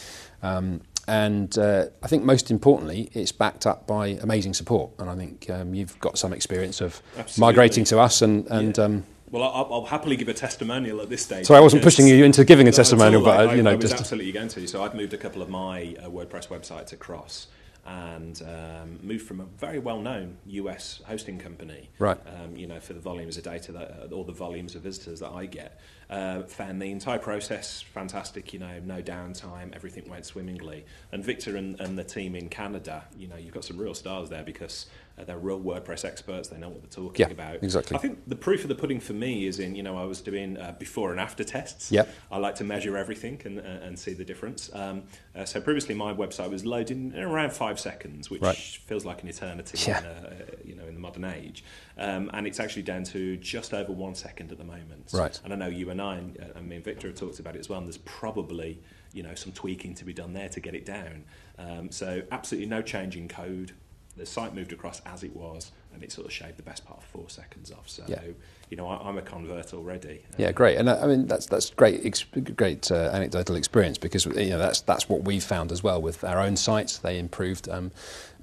[0.42, 4.92] Um, and uh, I think most importantly, it's backed up by amazing support.
[5.00, 7.42] And I think um, you've got some experience of Absolutely.
[7.42, 8.84] migrating to us and, and Yeah.
[8.86, 11.46] um, Well, I'll, I'll happily give a testimonial at this stage.
[11.46, 13.26] So I wasn't pushing you into giving a testimonial, all.
[13.26, 14.66] but, I, uh, you know, I was just- absolutely going to.
[14.66, 17.48] So I've moved a couple of my uh, WordPress websites across
[17.86, 22.18] and um, moved from a very well-known US hosting company, Right.
[22.26, 25.20] Um, you know, for the volumes of data that, uh, or the volumes of visitors
[25.20, 25.80] that I get.
[26.10, 28.54] Uh, found the entire process fantastic.
[28.54, 30.86] You know, no downtime, everything went swimmingly.
[31.12, 34.30] And Victor and, and the team in Canada, you know, you've got some real stars
[34.30, 34.86] there because
[35.18, 36.48] uh, they're real WordPress experts.
[36.50, 37.64] They know what they're talking Yeah, about.
[37.64, 37.96] exactly.
[37.96, 40.22] I think the proof of the pudding for me is in, you know, I was
[40.22, 41.92] doing uh, before and after tests.
[41.92, 42.10] Yep.
[42.32, 44.72] I like to measure everything and, uh, and see the difference.
[44.74, 45.04] Um,
[45.36, 48.56] uh, so previously, my website was loading in around five seconds, which Right.
[48.58, 50.00] feels like an eternity, Yeah.
[50.00, 51.64] in, uh, you know, in the modern age.
[51.98, 55.12] Um, and it's actually down to just over one second at the moment.
[55.14, 55.40] Right.
[55.44, 57.60] And I know you and I, and, uh, I mean, Victor have talked about it
[57.60, 57.78] as well.
[57.78, 58.80] And there's probably,
[59.14, 61.24] you know, some tweaking to be done there to get it down.
[61.60, 63.74] Um, so absolutely no change in code.
[64.16, 67.00] The site moved across as it was, and it sort of shaved the best part
[67.00, 67.90] of four seconds off.
[67.90, 68.22] So, Yeah.
[68.70, 70.22] you know, I, I'm a convert already.
[70.38, 72.24] Yeah, great, and uh, I mean that's that's great, ex-
[72.56, 76.24] great uh, anecdotal experience because you know that's that's what we found as well with
[76.24, 77.00] our own sites.
[77.00, 77.92] They improved um,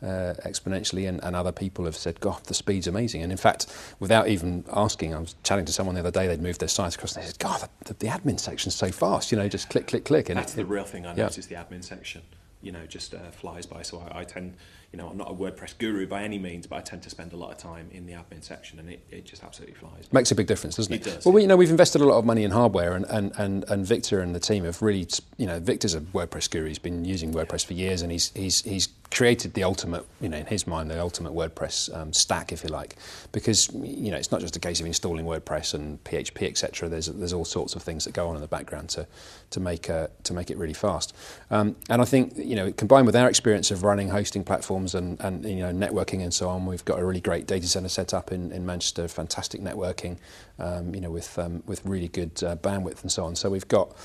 [0.02, 3.66] uh, exponentially, and, and other people have said, "God, the speed's amazing." And in fact,
[4.00, 6.26] without even asking, I was chatting to someone the other day.
[6.26, 7.14] They'd moved their site across.
[7.14, 9.30] And they said, "God, the, the admin section's so fast.
[9.30, 11.22] You know, just click, click, click." And That's it- the real thing I yeah.
[11.26, 11.48] noticed.
[11.48, 12.22] The admin section,
[12.60, 13.82] you know, just uh, flies by.
[13.82, 14.54] So I, I tend,
[14.92, 17.32] you know, I'm not a WordPress guru by any means, but I tend to spend
[17.32, 20.12] a lot of time in the admin section, and it, it just absolutely flies.
[20.12, 21.06] Makes a big difference, doesn't it?
[21.06, 23.04] It does, Well, we, you know, we've invested a lot of money in hardware, and,
[23.06, 26.66] and, and, and Victor and the team have really, you know, Victor's a WordPress guru.
[26.66, 30.38] He's been using WordPress for years, and he's he's he's created the ultimate, you know,
[30.38, 32.96] in his mind, the ultimate WordPress um, stack, if you like,
[33.32, 36.88] because you know it's not just a case of installing WordPress and PHP, etc.
[36.88, 39.06] There's there's all sorts of things that go on in the background to
[39.50, 41.14] to make uh, to make it really fast.
[41.50, 45.20] Um, and I think you know, combined with our experience of running hosting platforms and
[45.20, 48.14] and you know networking and so on, we've got a really great data center set
[48.14, 50.18] up in, in Manchester, fantastic networking,
[50.58, 53.36] um, you know, with um, with really good uh, bandwidth and so on.
[53.36, 53.96] So we've got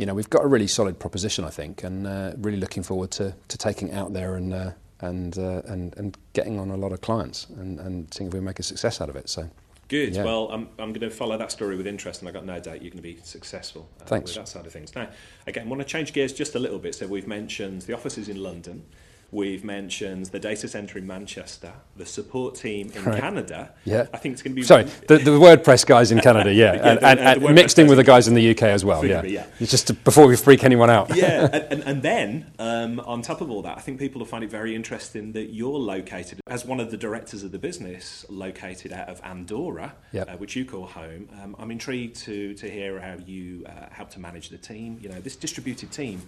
[0.00, 3.10] you know, we've got a really solid proposition, I think, and uh, really looking forward
[3.12, 6.76] to, to taking it out there and, uh, and, uh, and, and getting on a
[6.76, 9.28] lot of clients and, and seeing if we make a success out of it.
[9.28, 9.50] So,
[9.88, 10.14] Good.
[10.14, 10.24] Yeah.
[10.24, 12.80] Well, I'm, I'm going to follow that story with interest, and I've got no doubt
[12.80, 14.30] you're going to be successful uh, Thanks.
[14.30, 14.94] with that side of things.
[14.94, 15.08] Now,
[15.48, 16.94] again, I want to change gears just a little bit.
[16.94, 18.84] So we've mentioned the offices in London.
[19.32, 23.20] We've mentioned the data centre in Manchester, the support team in Right.
[23.20, 23.72] Canada.
[23.84, 24.06] Yeah.
[24.12, 26.90] I think it's going to be sorry, the, the WordPress guys in Canada, yeah, Yeah,
[26.90, 28.26] and, and, and mixed in with the guys.
[28.26, 29.22] in the UK as well, yeah.
[29.22, 29.46] Yeah.
[29.60, 31.14] Just to, before we freak anyone out.
[31.14, 34.26] yeah, and, and, and then um, on top of all that, I think people will
[34.26, 38.26] find it very interesting that you're located as one of the directors of the business,
[38.28, 40.28] located out of Andorra, Yep.
[40.28, 41.28] uh, which you call home.
[41.42, 44.98] Um, I'm intrigued to to hear how you uh, help to manage the team.
[45.00, 46.20] You know, this distributed team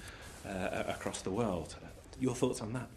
[0.47, 1.75] uh, across the world.
[2.23, 2.89] Your thoughts on that?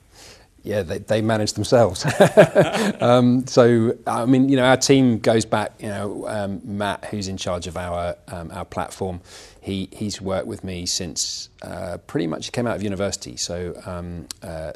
[0.65, 2.05] yeah, they, they manage themselves.
[2.99, 5.73] um, so, I mean, you know, our team goes back.
[5.79, 9.21] You know, um, Matt, who's in charge of our um, our platform,
[9.61, 13.37] he he's worked with me since uh, pretty much he came out of university.
[13.37, 14.73] So um, uh,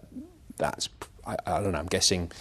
[0.57, 0.89] that's
[1.25, 1.79] I, I, don't know.
[1.79, 2.31] I'm guessing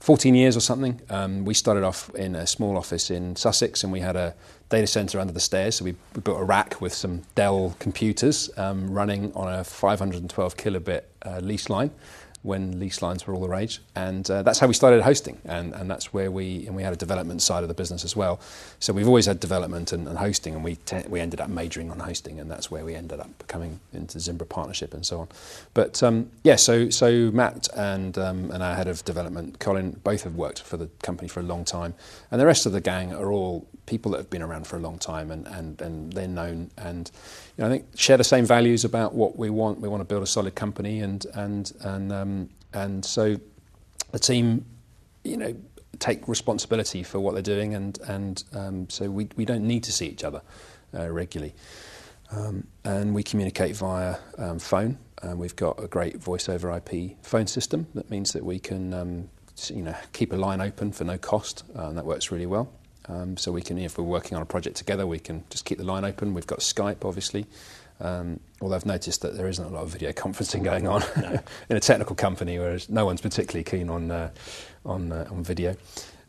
[0.00, 1.00] 14 years or something.
[1.10, 4.34] Um, we started off in a small office in Sussex, and we had a
[4.68, 5.76] data center under the stairs.
[5.76, 10.56] So we, we built a rack with some Dell computers um, running on a 512
[10.56, 11.90] kilobit uh, lease line
[12.48, 15.74] when lease lines were all the rage, and uh, that's how we started hosting, and,
[15.74, 18.40] and that's where we and we had a development side of the business as well.
[18.80, 21.90] So we've always had development and, and hosting, and we te- we ended up majoring
[21.90, 25.28] on hosting, and that's where we ended up coming into Zimbra partnership and so on.
[25.74, 30.24] But um, yeah, so so Matt and um, and our head of development, Colin, both
[30.24, 31.94] have worked for the company for a long time,
[32.30, 34.80] and the rest of the gang are all people that have been around for a
[34.80, 37.10] long time, and and, and they're known and
[37.56, 39.80] you know, I think share the same values about what we want.
[39.80, 43.36] We want to build a solid company, and and and um, and so
[44.12, 44.64] the team,
[45.24, 45.56] you know,
[45.98, 49.92] take responsibility for what they're doing, and and um, so we we don't need to
[49.92, 50.42] see each other
[50.94, 51.54] uh, regularly,
[52.30, 54.98] um, and we communicate via um, phone.
[55.20, 58.94] And we've got a great voice over IP phone system that means that we can
[58.94, 59.28] um,
[59.68, 62.70] you know keep a line open for no cost, uh, and that works really well.
[63.08, 65.78] Um, so we can, if we're working on a project together, we can just keep
[65.78, 66.34] the line open.
[66.34, 67.46] We've got Skype, obviously.
[68.00, 71.38] Um, although I've noticed that there isn't a lot of video conferencing going on no.
[71.70, 74.30] in a technical company, whereas no one's particularly keen on uh,
[74.84, 75.76] on, uh, on video.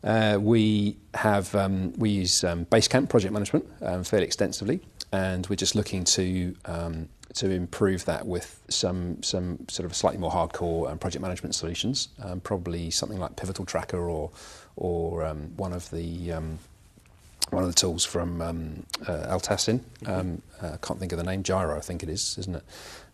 [0.02, 4.80] Uh, we have um, we use um, Basecamp project management um, fairly extensively,
[5.12, 10.18] and we're just looking to um, to improve that with some some sort of slightly
[10.18, 12.08] more hardcore um, project management solutions.
[12.22, 14.30] Um, probably something like Pivotal Tracker or
[14.76, 16.58] or um, one of the um,
[17.50, 19.80] one of the tools from um, uh, Atlassian.
[20.06, 21.42] Um, uh, I can't think of the name.
[21.42, 22.62] Jira, I think it is, isn't it?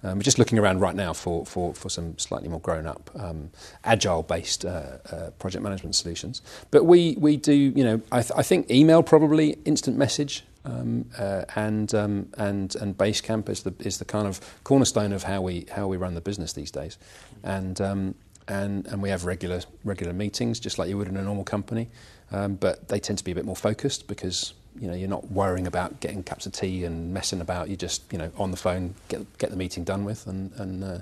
[0.03, 3.11] Um, we're just looking around right now for, for, for some slightly more grown up,
[3.19, 3.51] um,
[3.85, 6.43] agile based uh, uh, project management solutions.
[6.71, 10.45] But we, we do, you know, I, th- I think email probably, instant message.
[10.65, 15.23] Um, uh, and um, and and Basecamp is the is the kind of cornerstone of
[15.23, 16.99] how we how we run the business these days,
[17.45, 18.17] and um,
[18.49, 21.89] and and we have regular regular meetings just like you would in a normal company.
[22.33, 25.31] Um, but they tend to be a bit more focused because you know you're not
[25.31, 27.69] worrying about getting cups of tea and messing about.
[27.69, 30.85] You're just you know on the phone, get get the meeting done with, and and
[30.85, 30.99] uh,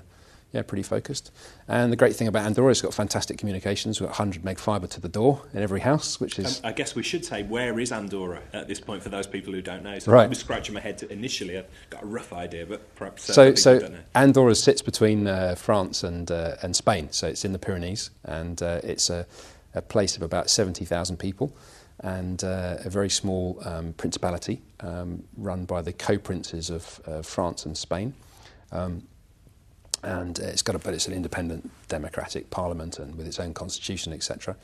[0.55, 1.31] yeah, pretty focused.
[1.67, 3.99] And the great thing about Andorra is it's got fantastic communications.
[3.99, 6.59] We've got 100 meg fibre to the door in every house, which is.
[6.59, 9.51] Um, I guess we should say where is Andorra at this point for those people
[9.51, 9.99] who don't know.
[9.99, 10.23] So right.
[10.23, 11.57] I was scratching my head to initially.
[11.57, 13.29] I've got a rough idea, but perhaps.
[13.29, 17.51] Uh, so so Andorra sits between uh, France and uh, and Spain, so it's in
[17.51, 19.27] the Pyrenees, and uh, it's a
[19.73, 21.53] a place of about 70,000 people
[21.99, 27.65] and uh, a very small um, principality um, run by the co-princes of uh, France
[27.65, 28.13] and Spain.
[28.71, 29.03] Um,
[30.05, 34.13] and it's got a, but it's an independent democratic parliament and with its own constitution,
[34.13, 34.55] etc.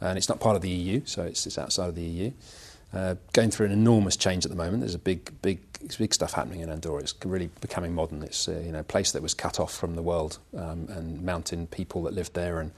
[0.00, 2.32] And it's not part of the EU, so it's, it's outside of the EU.
[2.94, 4.80] Uh, going through an enormous change at the moment.
[4.80, 5.60] There's a big, big,
[5.98, 7.02] big stuff happening in Andorra.
[7.02, 8.22] It's really becoming modern.
[8.22, 11.22] It's uh, you know a place that was cut off from the world um, and
[11.22, 12.70] mountain people that lived there and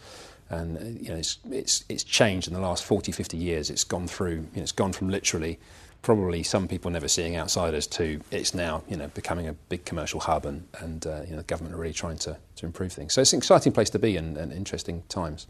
[0.50, 3.84] and uh, you know it's, it's it's changed in the last 40 50 years it's
[3.84, 5.58] gone through you know, it's gone from literally
[6.02, 10.20] probably some people never seeing outsiders to it's now you know becoming a big commercial
[10.20, 13.12] hub and and uh, you know the government are really trying to to improve things
[13.12, 15.46] so it's an exciting place to be and, and interesting times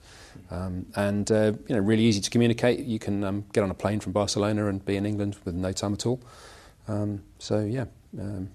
[0.50, 3.74] um, and uh, you know really easy to communicate you can um, get on a
[3.74, 6.20] plane from Barcelona and be in England with no time at all
[6.88, 7.84] um, so yeah
[8.18, 8.48] um,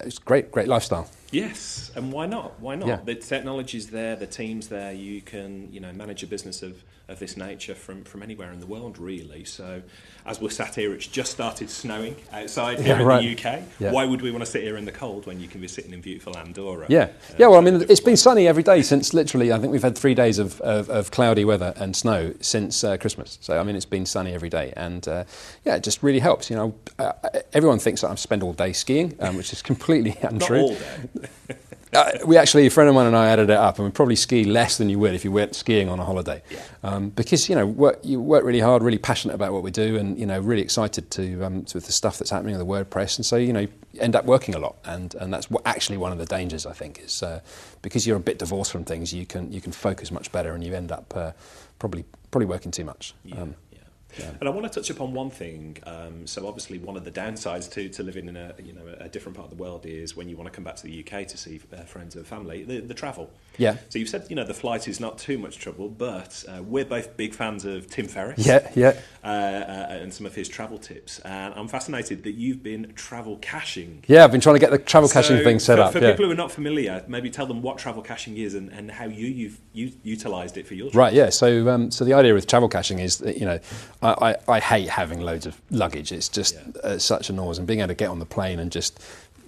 [0.00, 1.08] it's great, great lifestyle.
[1.30, 2.58] Yes, and why not?
[2.60, 2.88] Why not?
[2.88, 3.00] Yeah.
[3.04, 4.92] The technology's there, the team's there.
[4.92, 8.60] You can, you know, manage a business of, of this nature from, from anywhere in
[8.60, 9.44] the world, really.
[9.44, 9.82] So,
[10.24, 13.22] as we're sat here, it's just started snowing outside here yeah, in right.
[13.22, 13.62] the UK.
[13.78, 13.92] Yeah.
[13.92, 15.92] Why would we want to sit here in the cold when you can be sitting
[15.92, 16.86] in beautiful Andorra?
[16.88, 17.46] Yeah, uh, yeah.
[17.48, 19.52] Well, I mean, it's been sunny every day since literally.
[19.52, 22.96] I think we've had three days of, of, of cloudy weather and snow since uh,
[22.96, 23.38] Christmas.
[23.40, 25.24] So, I mean, it's been sunny every day, and uh,
[25.64, 26.48] yeah, it just really helps.
[26.48, 27.12] You know, uh,
[27.52, 30.76] everyone thinks that I spend all day skiing, um, which is completely untrue.
[31.92, 32.18] Not all day.
[32.20, 34.16] Uh, we actually, a friend of mine and I added it up, and we probably
[34.16, 36.42] ski less than you would if you went skiing on a holiday.
[36.50, 36.60] Yeah.
[36.82, 39.96] Um, because you know, work, you work really hard, really passionate about what we do,
[39.96, 43.16] and you know, really excited to um, with the stuff that's happening on the WordPress,
[43.16, 43.66] and so you know,
[43.98, 46.72] end up working a lot, and and that's what, actually one of the dangers I
[46.72, 47.40] think is uh,
[47.82, 50.62] because you're a bit divorced from things, you can you can focus much better, and
[50.64, 51.32] you end up uh,
[51.78, 53.14] probably probably working too much.
[53.24, 53.42] Yeah.
[53.42, 53.54] Um,
[54.18, 54.30] Yeah.
[54.40, 55.78] And I want to touch upon one thing.
[55.86, 59.08] Um, so obviously, one of the downsides to, to living in a you know a
[59.08, 61.26] different part of the world is when you want to come back to the UK
[61.28, 63.30] to see uh, friends and family, the, the travel.
[63.58, 63.76] Yeah.
[63.88, 66.84] So you've said you know the flight is not too much trouble, but uh, we're
[66.84, 68.46] both big fans of Tim Ferriss.
[68.46, 68.98] Yeah, yeah.
[69.22, 73.36] Uh, uh, and some of his travel tips, and I'm fascinated that you've been travel
[73.42, 74.02] caching.
[74.06, 75.92] Yeah, I've been trying to get the travel caching thing set for, up.
[75.92, 76.12] For yeah.
[76.12, 79.04] people who are not familiar, maybe tell them what travel caching is and, and how
[79.04, 80.96] you, you've you, utilised it for your trip.
[80.96, 81.28] Right, yeah.
[81.28, 83.58] So, um, so the idea with travel caching is that you know,
[84.00, 86.12] I, I, I hate having loads of luggage.
[86.12, 86.80] It's just Yeah.
[86.82, 88.98] uh, such a noise, and being able to get on the plane and just,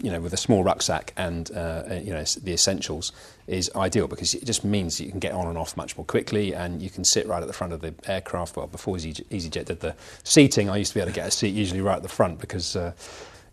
[0.02, 3.12] you know, with a small rucksack and uh, uh, you know the essentials
[3.46, 6.54] is ideal because it just means you can get on and off much more quickly,
[6.54, 8.56] and you can sit right at the front of the aircraft.
[8.56, 11.54] Well, before EasyJet did the seating, I used to be able to get a seat
[11.54, 12.76] usually right at the front because.
[12.76, 12.92] Uh,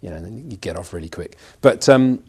[0.01, 1.35] you know, you get off really quick.
[1.59, 2.23] But um,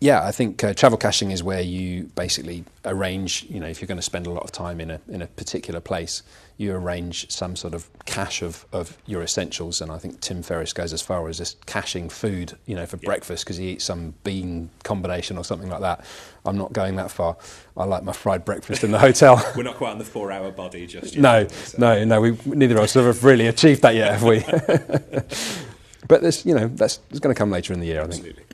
[0.00, 3.44] yeah, I think uh, travel caching is where you basically arrange.
[3.48, 5.26] You know, if you're going to spend a lot of time in a in a
[5.26, 6.22] particular place,
[6.56, 9.80] you arrange some sort of cache of, of your essentials.
[9.80, 12.56] And I think Tim Ferriss goes as far as just caching food.
[12.66, 16.04] You know, for breakfast because he eats some bean combination or something like that.
[16.44, 17.36] I'm not going that far.
[17.76, 19.44] I like my fried breakfast in the hotel.
[19.56, 21.22] We're not quite on the four-hour body just yet.
[21.22, 22.20] no, so- no, no.
[22.20, 24.44] We neither of us have really achieved that yet, have we?
[26.08, 28.02] but this, you know, that's it's going to come later in the year.
[28.02, 28.47] I think.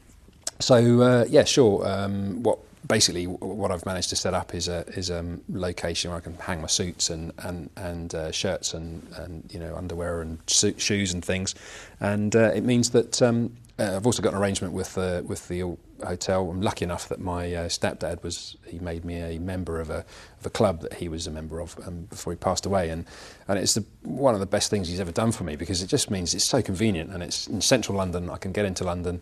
[0.65, 1.87] So uh, yeah, sure.
[1.87, 6.17] Um, what basically what I've managed to set up is a is a location where
[6.17, 10.23] I can hang my suits and and and uh, shirts and and you know underwear
[10.23, 11.55] and suit, shoes and things,
[12.01, 15.49] and uh, it means that um, uh, I've also got an arrangement with uh, with
[15.49, 16.49] the hotel.
[16.51, 20.03] I'm lucky enough that my uh, stepdad was he made me a member of a
[20.41, 23.05] of a club that he was a member of um, before he passed away, and
[23.49, 25.89] and it's the, one of the best things he's ever done for me because it
[25.89, 28.31] just means it's so convenient and it's in central London.
[28.31, 29.21] I can get into London.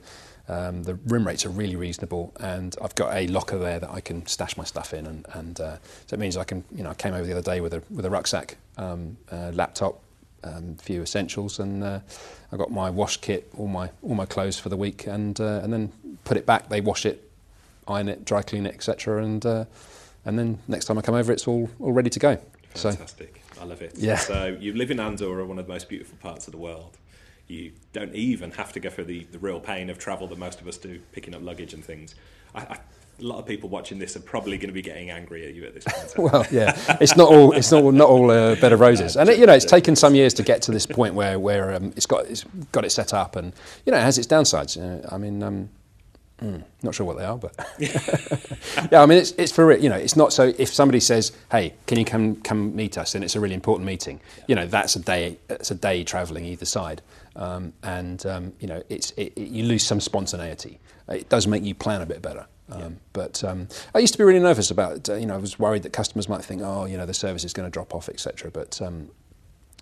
[0.49, 4.01] Um, the room rates are really reasonable, and I've got a locker there that I
[4.01, 5.77] can stash my stuff in, and, and uh,
[6.07, 7.83] so it means I can, you know, I came over the other day with a
[7.91, 10.01] with a rucksack, um, uh, laptop,
[10.45, 12.01] um, few essentials, and uh,
[12.51, 15.61] I got my wash kit, all my all my clothes for the week, and uh,
[15.63, 15.93] and then
[16.25, 16.69] put it back.
[16.69, 17.31] They wash it,
[17.87, 19.65] iron it, dry clean it, etc., and uh,
[20.25, 22.39] and then next time I come over, it's all all ready to go.
[22.75, 23.43] So Fantastic.
[23.61, 23.93] I love it.
[23.97, 24.17] Yeah.
[24.17, 26.97] So you live in Andorra, one of the most beautiful parts of the world.
[27.53, 30.61] You don't even have to go through the, the real pain of travel that most
[30.61, 32.15] of us do, picking up luggage and things.
[32.55, 32.79] I, I,
[33.21, 35.65] a lot of people watching this are probably going to be getting angry at you
[35.67, 36.19] at this point.
[36.33, 39.39] well, yeah, it's not all it's not not all uh, bed of roses, and it,
[39.39, 42.07] you know it's taken some years to get to this point where where um, it's
[42.07, 43.53] got it's got it set up, and
[43.85, 44.77] you know it has its downsides.
[44.81, 45.69] Uh, I mean, um,
[46.43, 47.55] mm, not sure what they are, but
[48.93, 49.81] yeah, I mean it's it's for it.
[49.81, 53.15] You know, it's not so if somebody says, "Hey, can you come come meet us?"
[53.15, 56.45] and it's a really important meeting, you know, that's a day it's a day travelling
[56.47, 57.03] either side,
[57.37, 60.81] um, and um, you know it's it, it, you lose some spontaneity.
[61.09, 62.47] It does make you plan a bit better.
[62.71, 65.59] Um, But um, I used to be really nervous about, uh, you know, I was
[65.59, 68.09] worried that customers might think, oh, you know, the service is going to drop off,
[68.09, 68.51] etc.
[68.51, 69.11] But um,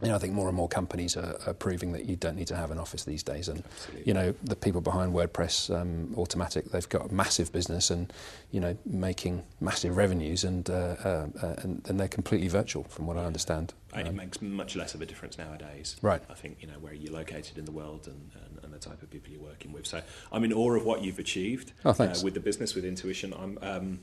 [0.03, 2.49] you know, I think more and more companies are, are proving that you don't need
[2.49, 3.49] to have an office these days.
[3.49, 4.03] And Absolutely.
[4.07, 8.13] you know, the people behind WordPress um, Automattic, they've got a massive business and
[8.51, 13.07] you know, making massive revenues, and uh, uh, uh, and, and they're completely virtual, from
[13.07, 13.75] what I understand.
[13.93, 15.97] And it Um, makes much less of a difference nowadays.
[16.03, 16.23] Right.
[16.29, 19.03] I think, you know, where you're located in the world and, and, and the type
[19.03, 19.87] of people you're working with.
[19.87, 20.01] So
[20.33, 22.23] I'm in awe of what you've achieved Oh, thanks.
[22.23, 23.33] Uh, with the business, with Intuition.
[23.35, 24.01] I'm um,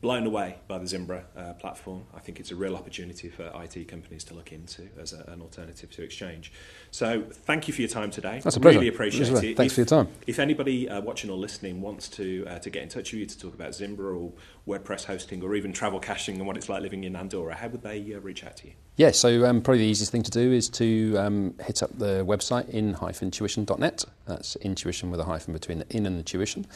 [0.00, 2.04] blown away by the Zimbra uh, platform.
[2.14, 5.42] I think it's a real opportunity for IT companies to look into as a, an
[5.42, 6.52] alternative to Exchange.
[6.90, 8.40] So thank you for your time today.
[8.42, 8.78] That's a pleasure.
[8.78, 9.46] Really appreciate Pleasure.
[9.48, 9.56] it.
[9.56, 10.12] Thanks If- for your time.
[10.26, 13.26] If anybody uh, watching or listening wants to uh, to get in touch with you
[13.26, 14.32] to talk about Zimbra or
[14.66, 17.82] WordPress hosting or even travel caching and what it's like living in Andorra, how would
[17.82, 18.72] they uh, reach out to you?
[18.96, 22.24] Yeah, so um, probably the easiest thing to do is to um, hit up the
[22.26, 24.04] website in-intuition.net.
[24.26, 26.66] That's intuition with a hyphen between the in and the tuition,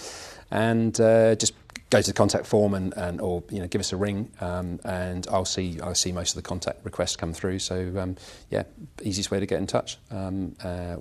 [0.50, 1.52] and uh, just
[1.90, 4.80] go to the contact form and, and or you know give us a ring, um,
[4.84, 7.58] and I'll see I'll see most of the contact requests come through.
[7.60, 8.16] So um,
[8.50, 8.64] yeah,
[9.02, 9.98] easiest way to get in touch.
[10.10, 10.96] Um, uh,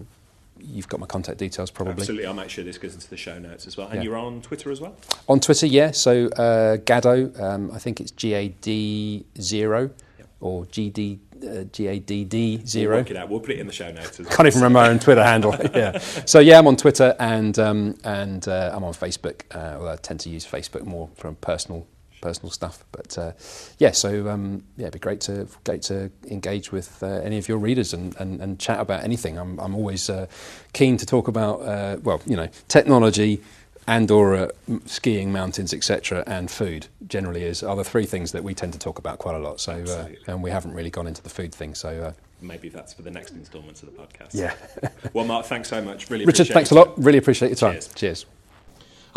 [0.58, 3.38] you've got my contact details probably Absolutely, I'll make sure this goes into the show
[3.38, 3.88] notes as well.
[3.88, 4.04] And Yeah.
[4.04, 4.96] you're on Twitter as well?
[5.28, 5.66] on Twitter.
[5.66, 10.28] Yeah, so uh, Gado, um, I think it's G A D zero Yep.
[10.40, 12.98] or G D uh, G A D D We'll zero.
[12.98, 13.30] work it out.
[13.30, 14.30] We'll put it in the show notes well.
[14.30, 15.56] Can't even remember my own Twitter handle.
[15.76, 15.98] yeah.
[16.00, 19.42] So yeah, I'm on Twitter and um, and uh, I'm on Facebook.
[19.52, 21.88] Uh, well, I tend to use Facebook more from personal
[22.22, 22.84] personal stuff.
[22.92, 23.34] But uh,
[23.78, 27.48] yeah, so um, yeah, it'd be great to great to engage with uh, any of
[27.48, 29.38] your readers and, and, and chat about anything.
[29.38, 30.26] I'm I'm always uh,
[30.74, 33.42] keen to talk about uh, well, you know, technology.
[33.88, 38.54] Andorra, m- skiing, mountains, etc., and food generally is are the three things that we
[38.54, 39.60] tend to talk about quite a lot.
[39.60, 41.76] So, uh, and we haven't really gone into the food thing.
[41.76, 44.30] So, uh, Maybe that's for the next instalments of the podcast.
[44.34, 44.54] yeah.
[45.14, 46.10] Well, Mark, thanks so much.
[46.10, 47.02] Really Richard, appreciate thanks a lot.
[47.02, 47.74] Really appreciate your time.
[47.74, 47.94] Cheers.
[47.96, 48.26] Cheers.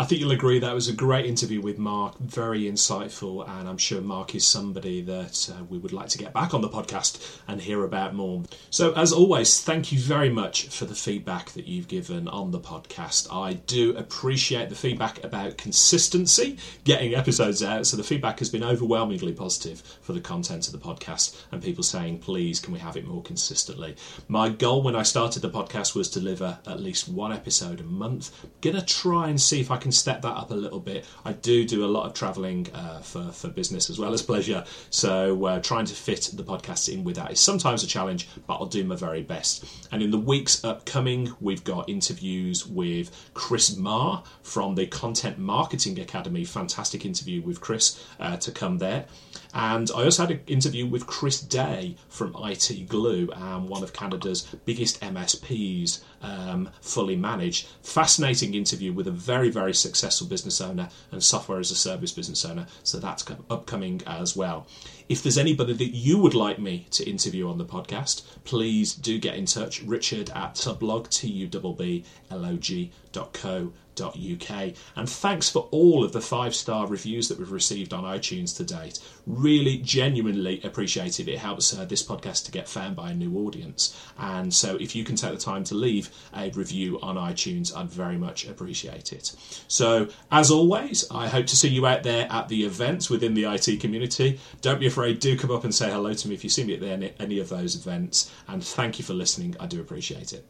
[0.01, 3.77] I think you'll agree that was a great interview with Mark, very insightful, and I'm
[3.77, 7.37] sure Mark is somebody that uh, we would like to get back on the podcast
[7.49, 8.43] and hear about more.
[8.69, 12.61] So, as always, thank you very much for the feedback that you've given on the
[12.61, 13.27] podcast.
[13.29, 17.85] I do appreciate the feedback about consistency, getting episodes out.
[17.85, 21.83] So, the feedback has been overwhelmingly positive for the content of the podcast, and people
[21.83, 23.97] saying, please, can we have it more consistently?
[24.29, 27.83] My goal when I started the podcast was to deliver at least one episode a
[27.83, 28.31] month.
[28.61, 31.05] gonna try and see if I can step that up a little bit.
[31.25, 34.63] I do do a lot of travelling uh, for for business as well as pleasure,
[34.89, 38.55] so uh, trying to fit the podcast in with that is sometimes a challenge, but
[38.55, 39.65] I'll do my very best.
[39.91, 45.99] And in the weeks upcoming, we've got interviews with Chris Marr from the Content Marketing
[45.99, 46.45] Academy.
[46.45, 49.05] Fantastic interview with Chris uh, to come there.
[49.53, 53.93] And I also had an interview with Chris Day from IT Glue, um, one of
[53.93, 57.67] Canada's biggest MSPs, um, fully managed.
[57.81, 62.45] Fascinating interview with a very, very successful business owner and software as a service business
[62.45, 62.67] owner.
[62.83, 64.67] So that's upcoming as well.
[65.09, 69.17] If there's anybody that you would like me to interview on the podcast, please do
[69.17, 69.81] get in touch.
[69.81, 74.49] Richard at tubblog, T-U-B-B-L-O-G dot co uk.
[74.95, 78.63] And thanks for all of the five star reviews that we've received on iTunes to
[78.63, 78.99] date.
[79.25, 81.27] Really, genuinely appreciated.
[81.27, 83.99] It helps uh, this podcast to get found by a new audience.
[84.17, 87.89] And so, if you can take the time to leave a review on iTunes, I'd
[87.89, 89.35] very much appreciate it.
[89.67, 93.45] So, as always, I hope to see you out there at the events within the
[93.45, 94.39] IT community.
[94.61, 96.75] Don't be afraid, do come up and say hello to me if you see me
[96.75, 98.31] at any of those events.
[98.47, 100.45] And thank you for listening, I do appreciate it.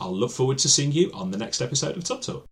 [0.00, 2.51] I'll look forward to seeing you on the next episode of Tubb Talk.